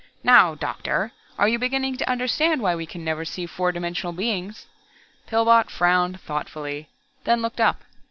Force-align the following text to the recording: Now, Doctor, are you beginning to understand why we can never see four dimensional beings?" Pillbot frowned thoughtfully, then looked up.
Now, 0.23 0.55
Doctor, 0.55 1.11
are 1.37 1.47
you 1.47 1.59
beginning 1.59 1.95
to 1.97 2.09
understand 2.09 2.59
why 2.63 2.73
we 2.73 2.87
can 2.87 3.05
never 3.05 3.23
see 3.23 3.45
four 3.45 3.71
dimensional 3.71 4.13
beings?" 4.13 4.65
Pillbot 5.27 5.69
frowned 5.69 6.19
thoughtfully, 6.21 6.89
then 7.23 7.43
looked 7.43 7.61
up. 7.61 7.81